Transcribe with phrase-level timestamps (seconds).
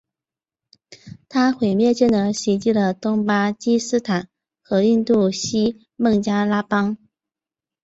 [1.29, 4.27] 它毁灭性地袭击了东巴基斯坦
[4.63, 6.97] 和印度西孟加拉邦。